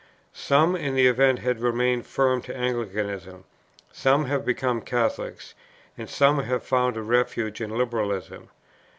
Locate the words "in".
0.75-0.95, 7.61-7.69